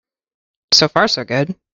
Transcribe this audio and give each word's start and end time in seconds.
So 0.73 0.87
far 0.89 1.07
so 1.07 1.23
good. 1.23 1.55